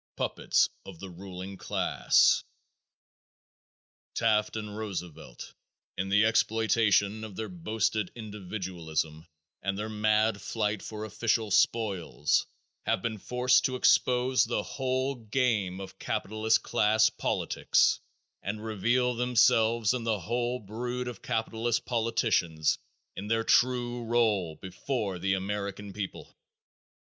Puppets 0.17 0.67
of 0.83 0.97
the 0.99 1.11
Ruling 1.11 1.57
Class. 1.57 2.43
Taft 4.15 4.55
and 4.55 4.75
Roosevelt 4.75 5.53
in 5.95 6.09
the 6.09 6.25
exploitation 6.25 7.23
of 7.23 7.35
their 7.35 7.47
boasted 7.49 8.11
individualism 8.15 9.27
and 9.61 9.77
their 9.77 9.89
mad 9.89 10.41
fight 10.41 10.81
for 10.81 11.05
official 11.05 11.51
spoils 11.51 12.47
have 12.87 13.03
been 13.03 13.19
forced 13.19 13.65
to 13.65 13.75
expose 13.75 14.43
the 14.43 14.63
whole 14.63 15.13
game 15.13 15.79
of 15.79 15.99
capitalist 15.99 16.63
class 16.63 17.11
politics 17.11 17.99
and 18.41 18.65
reveal 18.65 19.13
themselves 19.13 19.93
and 19.93 20.03
the 20.07 20.21
whole 20.21 20.57
brood 20.57 21.07
of 21.07 21.21
capitalist 21.21 21.85
politicians 21.85 22.79
in 23.15 23.27
their 23.27 23.43
true 23.43 24.03
role 24.03 24.55
before 24.55 25.19
the 25.19 25.35
American 25.35 25.93
people. 25.93 26.35